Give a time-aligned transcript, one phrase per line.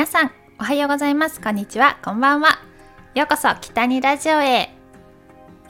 [0.00, 1.42] 皆さんおはようございます。
[1.42, 1.98] こんにちは。
[2.02, 2.60] こんばんは。
[3.14, 4.70] ようこそ北にラジオへ。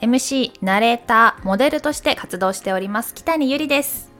[0.01, 3.13] MC ナレーターモデルとして活動しております。
[3.13, 4.13] 北にゆりです。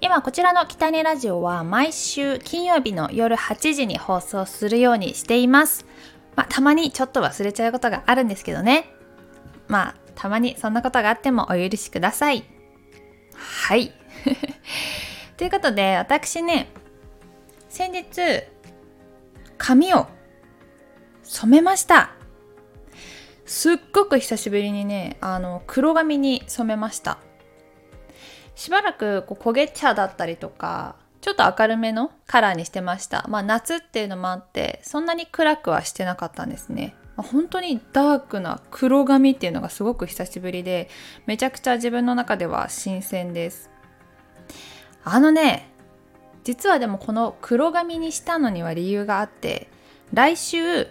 [0.00, 5.86] 今こちらの北にラジオは毎週金曜日の夜8時に放送するようにしています。
[6.36, 8.94] まあ、たまにちょっと忘れちゃうことがあるんですけどね。
[9.66, 12.44] まあたまにそんなことがあってもお許しください。
[13.34, 13.92] はい。
[15.36, 16.70] ということで私ね
[17.68, 18.44] 先日
[19.64, 20.08] 髪を
[21.22, 22.10] 染めました。
[23.46, 27.18] すっごく久しぶりにねあの黒髪に染めました。
[28.56, 33.24] しばらくこう焦げ茶だったりとかちょっと明るめのカラーにしてました。
[33.28, 36.96] まあ夏っていうのもあってそんなに暗くはしてなかったんですね。
[37.16, 40.88] 本当にダークな黒髪っていうのがすごく久しぶりで
[41.26, 43.70] めちゃくちゃ自分の中では新鮮です。
[45.04, 45.71] あのね
[46.44, 49.68] 実はでもこの黒髪にしたのには理由があって
[50.12, 50.88] 来週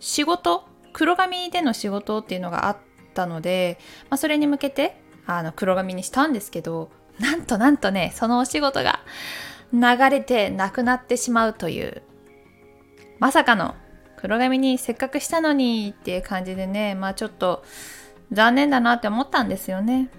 [0.00, 2.76] 仕事黒髪での仕事っていうのがあっ
[3.14, 3.78] たので、
[4.10, 9.00] まあ、それに向けてあの黒髪にしたんですけどなんとなんとねそのお仕事が
[9.72, 9.80] 流
[10.10, 12.02] れてなくなってしまうという
[13.18, 13.74] まさかの
[14.16, 17.64] 黒髪にせっかくしたのにっていう感じでねまあちょっと
[18.32, 20.10] 残念だなって思ったんですよね。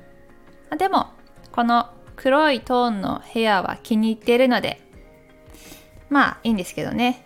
[0.78, 1.08] でも
[1.52, 4.82] この黒いトーンのヘアは気に入ってるので。
[6.10, 7.26] まあいいんですけどね。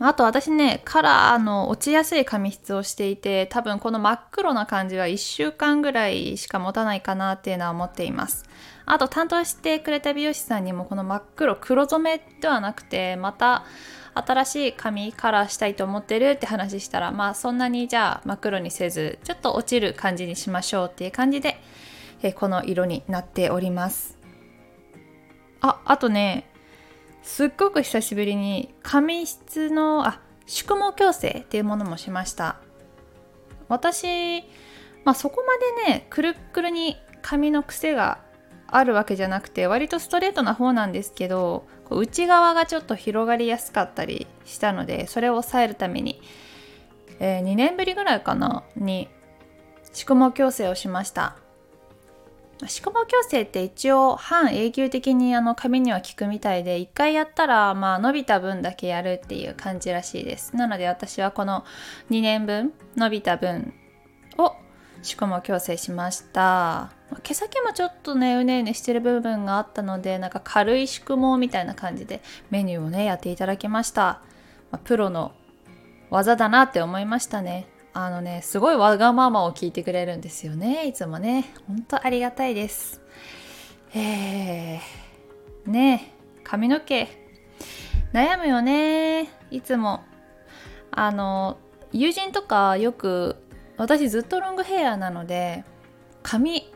[0.00, 8.44] あと私ねカラーの落ちやすい髪質をしていて多分この真っ黒な感じは1週間ぐらいしか持たないかなっていうのは思っています。
[8.86, 13.64] あと担当してくれた美容師さんにもこの真っ黒黒染めではなくてまた
[14.14, 21.57] 新しい髪カラーしたいと思ってるって話したらまあそんなにじゃあ真っ黒にせずちょっと落ちる感じにしましょうっていう感じで
[22.22, 24.18] えこの色になっております。
[25.60, 26.50] ああとね
[27.22, 32.56] すっごく久しぶりに髪質のあ宿毛矯正っていうものもしました。
[33.68, 34.40] 私、
[35.04, 38.18] まあ、そこまでねくるくるに髪の癖が
[38.66, 46.20] あるわけじゃなくて割とストレートな方なんですけど内側がちょっと広がりやすかったりしたのでそれを抑えるために、
[47.18, 49.08] えー、2年ぶりぐらいかなに
[49.92, 51.36] 宿毛矯正をしました。
[52.66, 60.56] 宿毛矯正って一応半永久的にあの髪には効くみたいで1回やったらまあ伸びた分だけやるっていう感じらしいです。
[60.56, 61.64] なので私はこの
[62.10, 63.72] 2年分伸びた分
[64.38, 64.54] を
[65.02, 66.90] 宿毛矯正しました。
[67.22, 72.20] 毛先もちょっとねうねうねしてる部分があったのでなんか軽い宿毛みたいな感じで
[72.50, 74.20] メニューをねやっていただきました、
[74.70, 75.32] ま、プロの
[76.10, 77.66] 技だなって思いましたね。
[77.92, 80.86] あのねすごいわがままを聞いてくれるんですよね。
[80.86, 81.52] いつもね。
[81.66, 83.00] ほんとありがたいです。
[83.94, 86.14] えー、ね。
[86.44, 87.08] 髪の毛。
[88.12, 89.28] 悩むよね。
[89.50, 90.04] いつも。
[90.90, 91.58] あの
[91.92, 93.36] 友人とかよく
[93.76, 95.64] 私ずっとロングヘアなので
[96.22, 96.72] 髪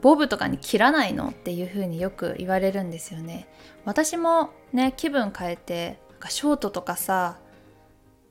[0.00, 1.28] ボブとかに切らないの。
[1.28, 3.48] っていう風によく言われるんですよね。
[3.84, 5.98] 私もね気分変えて
[6.28, 7.38] ショートとかさ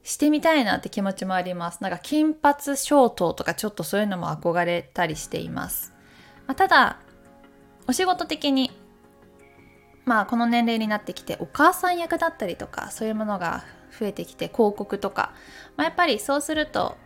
[0.04, 1.82] してみたいなって気持ちもあります。
[1.82, 5.94] なんか金髪ショートとかちょっとそういうのも憧れたりしています。
[6.46, 7.00] まあ、ただ、
[7.88, 8.72] お仕事的に、
[10.06, 13.64] まあこの年齢になってきてお母さん役だったりとかそういうものが
[13.98, 15.32] 増えてきて広告とか、
[15.78, 16.98] まあ、やっぱりそうすると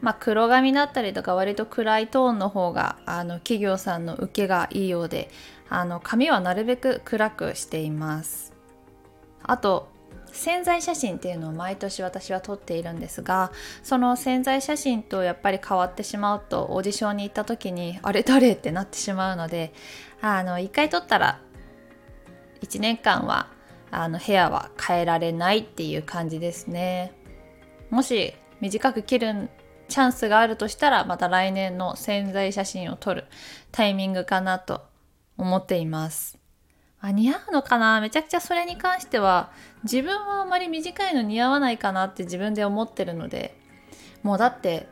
[0.00, 5.30] まあ、黒髪だったりとか割と暗いトーンの方があの企業さんの受けがいいようで
[5.68, 8.52] あの髪はなるべく暗くしています
[9.42, 9.88] あと
[10.38, 13.50] 潜在写真っていうのを毎年私は撮っているんですが
[13.82, 19.72] その潜在写真とやっぱり変わってしまうとオーディションに行った時にあれ誰ってなってしまうので
[20.20, 21.40] あの1回撮ったら
[22.62, 23.48] 1年間は
[23.90, 27.12] あのヘアは変えられないっていう感じですね。
[27.90, 29.48] もし短く切る
[29.88, 33.24] チャンスがあるとしたらまた来年の潜在写真を撮る
[33.72, 34.82] タイミングかなと
[35.36, 36.38] 思っています。
[37.00, 38.00] あ似合うのかな？
[38.00, 39.50] めちゃくちゃそれに関しては
[39.84, 43.56] 自分はあまり短いの似合わないかなって自分で思ってるので。
[44.24, 44.88] もうだって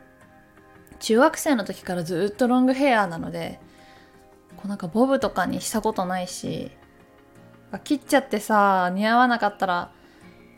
[0.99, 3.59] 中学生の時からずっとロングヘアなので
[4.55, 6.71] こうなんかボブとかにしたことないし
[7.83, 9.91] 切っちゃってさ似合わなかったら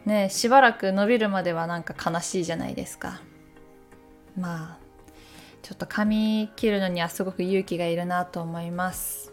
[0.05, 3.21] ねしばらく伸びるまではなんか悲しいじゃないですか。
[4.37, 4.77] まあ
[5.63, 9.28] ちょっと髪切るのにはすごく勇気がいるなと思います。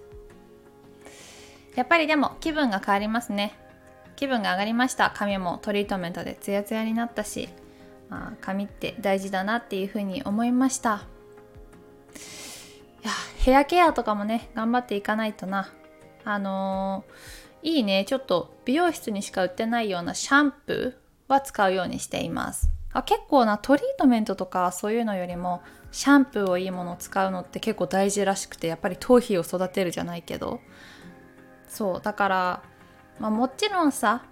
[1.76, 3.56] やっぱりでも気分が変わりますね。
[4.16, 5.12] 気分が上がりました。
[5.14, 7.50] 髪もトリートメントでツヤツヤになったし、
[8.08, 11.04] まあ、髪って大事だなっていうふうに思いました。
[13.04, 15.70] いやヘアケアとかもね頑張っていかないとな。
[16.24, 17.04] あの
[17.62, 18.06] いいね。
[18.08, 22.70] ちょっと美容室にしか売ってないようなシャンプーは使うようにしています。
[22.94, 25.60] あ結構なトリートメントとかそういうのよりも
[25.92, 30.60] シャンプーをいいものを使うのって結構大事らしくてやっぱり頭皮を育てるじゃないけど。
[31.76, 32.62] そうだから、
[33.18, 34.22] まあ、もちろんさ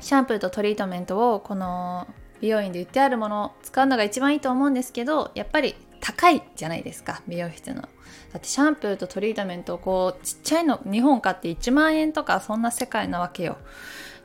[0.00, 2.08] シャンプーとトリートメントをこの
[2.40, 7.82] 美容院で売ってあるものを使うのが一番いいと思うんですけどやっぱり高いじゃないですか美容室の。
[7.82, 7.88] だ
[8.38, 13.58] ってシャンプーとトリートメントをこうちっちゃいの2本買って1万円とかそんな世界なわけよ。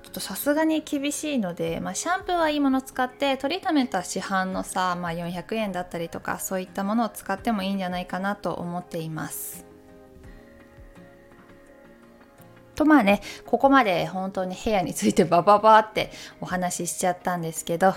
[0.04, 9.71] ちょっとさすがに厳しいので、まあ、シャンプーはいいもの使ってトリートメントは市販のさ、まあ、400円だったりとかそういったものを使ってもいいんじゃないかなと思っています。
[12.84, 17.96] とまあねここまで本当に部屋についてバババってお話ししちゃったんですけど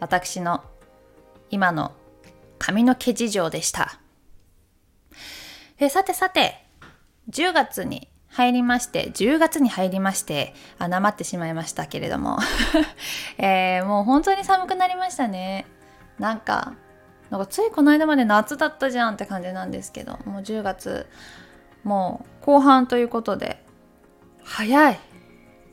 [0.00, 0.64] 私の
[1.50, 1.92] 今の
[2.58, 3.98] 髪の毛事情でした。
[5.78, 6.62] えさてさて、
[7.30, 12.38] 10月に入りまして、10月に入りまして、あ、なまってしまいましたけれども、
[13.38, 15.64] えー、もう本当に寒くなりましたね。
[16.18, 16.74] なんか、
[17.30, 21.08] なんかついこの間まで夏だったじゃんって感じなんですけど、もう10月、
[21.82, 23.64] もう後半ということで、
[24.60, 25.00] 早い。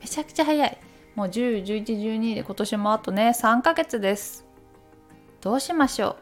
[0.00, 0.78] めちゃくちゃ早い。
[1.14, 4.46] もう10、11、12で今年もあとね、3ヶ月です。
[5.42, 6.16] どうしましょ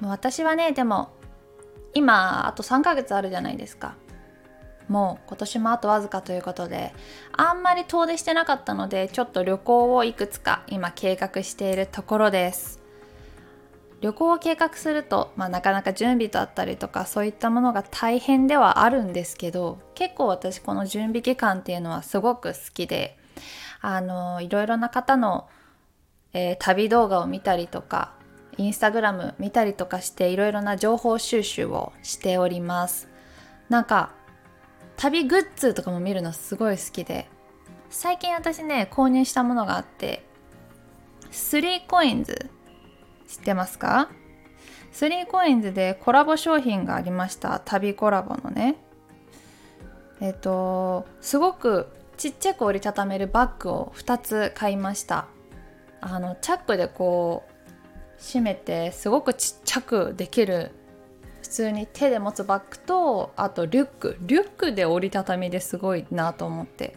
[0.00, 0.06] う。
[0.06, 1.10] 私はねでも
[1.92, 3.94] 今あと3ヶ月あるじゃないですか。
[4.88, 6.94] もう今年もあとわずかということで
[7.32, 12.83] あんまり遠出してなかったのでちょっと旅行をいくつか今計画しているところです。
[14.04, 23.16] 旅行を計画すると、まあ、なかなか準備だったりとかそういったものが大変ではあるんですけど結構私この準備期間っていうのはすごく好きで
[23.80, 25.48] あのいろいろな方の、
[26.34, 28.12] えー、旅動画を見たりとか
[28.58, 33.08] インスタグラム見たりとかしていろいろな情報収集をしております。
[33.70, 34.10] なんか
[34.98, 37.26] 旅グッズとかも見るのすごい好きで
[37.88, 40.26] 最近私ね購入したものがあって
[41.32, 42.50] 3コインズ
[43.34, 44.10] 知ってますか
[44.92, 47.60] ？3コインズでコラボ商品がありました。
[47.64, 48.76] 旅コラボのね。
[50.20, 55.26] えっ、とすごくちっちゃく折りたためるバッグを2つ買いました。
[56.00, 60.70] あのチャックでこう閉めてすごくちっちゃくできる
[61.42, 64.16] 普通に手で持つバッグとあとリュック。
[64.20, 66.94] リュックで折りたたみですごいなと思って。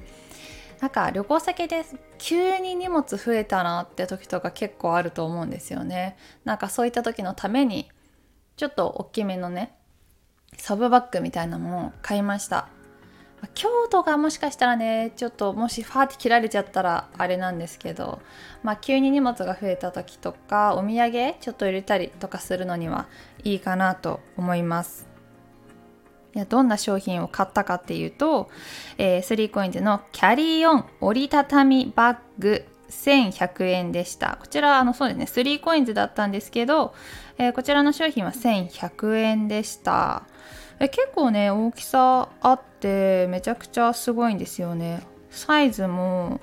[0.80, 1.86] なんか旅行先で
[2.18, 6.18] 急に荷物増えたなって時とか結構あると思うんですよね。
[6.46, 7.90] なんかそういった時のために
[8.58, 9.76] ちょっと大きめのね
[10.58, 12.70] サブバッグみたいなものを買いました。
[13.54, 18.20] 京都がもしかしたらねちょっともしファーって切られちゃったらあれなんですけど、
[18.64, 23.08] まあ、急に荷物が増えた時とかお土産ちょっと入れたりとかするのには
[23.44, 25.17] いいかなと思います。
[26.36, 28.50] いやどんな商品を買ったかっていうと、
[28.98, 34.38] えー、3COINS のキャリーオン折りたたみバッグ1100円でした。
[34.40, 35.26] こちらあのそうですね
[35.60, 36.94] 3COINS だったんですけど、
[37.38, 40.24] えー、こちらの商品は1100円でした。
[40.80, 45.02] え結構ね大きさあってめちゃくちゃすごいんですよね。
[45.30, 46.40] サイズも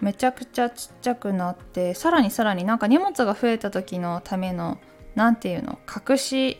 [0.00, 4.78] めちゃくちゃちっちゃくなってさらにさらになんか荷物が増えた時のための
[5.14, 6.58] 何ていうの隠し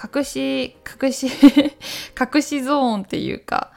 [0.00, 1.26] 隠し隠し
[2.18, 3.72] 隠しゾーンっていうか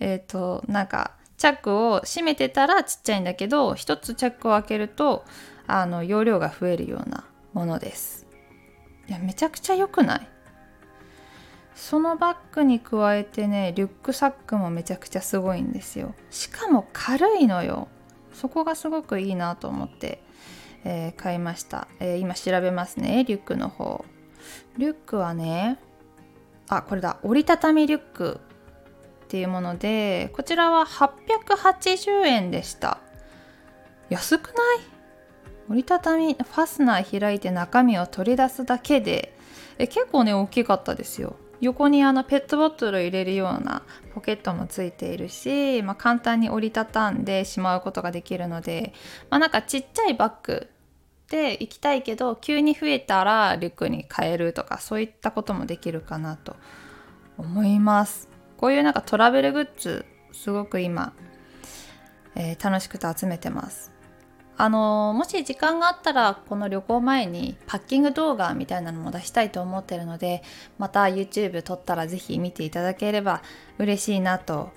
[0.00, 5.24] えっ、ー、となんかチャックを閉めてたらちっちゃいんだけど一つチャックを開けると
[5.66, 8.26] あの容量が増えるようなものです。
[9.08, 10.28] いやめちゃくちゃ良くない？
[11.74, 16.14] そのバッグに加えてねリュックサックもめちゃくちゃすごいんですよ。
[16.30, 17.88] しかも軽いのよ。
[18.32, 20.22] そこがすごくいいなと思って、
[20.84, 24.04] えー、買いました、えー、今調べますねリュックの方。
[24.78, 25.78] リュックはね
[26.68, 27.18] あこれだ。
[27.22, 28.40] 折りたたみリュック
[29.24, 32.98] っていうものでこちらは880円でした。
[34.10, 34.56] 安くない？
[35.68, 39.34] 折りたたみファスナー開いて中身を取り出すだけで。
[39.78, 41.36] え結構ね大きかったですよ。
[41.60, 43.82] 横にあのペットボトルを入れるような
[44.14, 48.92] ポケットもついているし、まあ、簡単に折りたたんでしまうことができるので、
[49.30, 50.68] まあ、なんかちっちゃいバッグ
[51.30, 56.56] で行きたいけど急に増えたらリュックに変えるとかそういったこともできるかなと
[57.38, 58.28] 思います。
[58.56, 61.12] こういうなんかトラベルグッズすごく今、
[62.34, 63.92] えー、楽しくて集めてます。
[64.58, 70.42] あのもし時間があったらこの旅行前にパッキング動画みたいなのも出したいと思ってるので
[70.78, 73.42] また YouTube 撮ったら是非見ていただければ
[73.76, 74.70] 嬉しいなと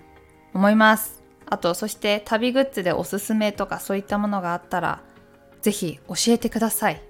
[0.53, 1.23] 思います。
[1.45, 5.01] あとそして旅グッズでおすすめとかそういったものがあったら
[5.61, 7.01] 是非教えてください。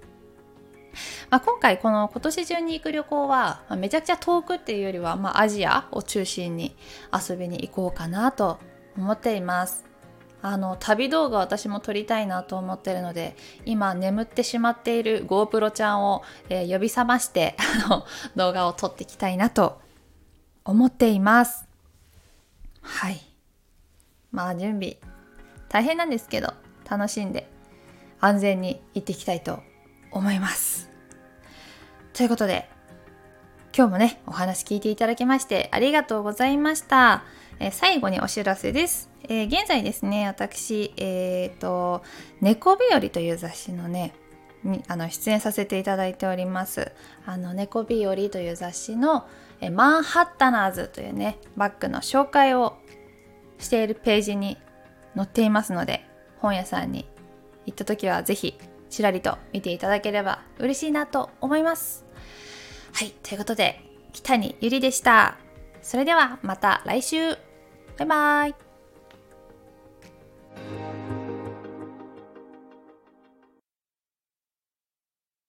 [1.29, 6.75] まあ、今回この今年中に行く旅行は、まあ、めちゃくちゃ遠くっていうよりは、まあ、アジアを中心に
[7.13, 8.59] 遊びに行こうかなと
[8.97, 9.85] 思っています。
[10.41, 18.05] あの旅動画私も撮りたいなと思ってるので今眠ってしまっている GoPro ちゃんを、えー、呼び覚まして あの
[18.37, 19.81] 動画を撮っていきたいなと
[20.63, 21.67] 思っています。
[22.81, 23.19] はい。
[24.31, 24.97] まあ準備
[25.67, 26.53] 大変なんですけど
[26.89, 27.58] 楽しんで。
[28.19, 29.59] 安全に行っていきたいと
[30.11, 30.89] 思います。
[32.13, 32.69] ということで
[33.75, 37.23] 今日もねお話聞いていただきましてありがとうございました、
[37.59, 39.09] え、最後にお知らせです。
[39.23, 42.03] えー、現在ですね私えっ、ー、と
[42.41, 44.13] 「猫日和」という雑誌のね
[44.63, 46.91] にあの出演させていただいております。
[47.25, 49.27] あの猫日和という雑誌の
[49.61, 52.77] えマンハッタナーズというねバッグの紹介を
[53.59, 54.57] しているページに
[55.15, 56.05] 載っていますので
[56.39, 57.05] 本屋さんに
[57.65, 58.57] 行った時は是非
[58.89, 62.05] ちらりと見ていただければ嬉しいなと思います。
[62.93, 63.81] はい、ということで、
[64.13, 65.37] 北にゆりでした。
[65.81, 67.35] それではまた来週
[67.97, 68.55] バイバーイ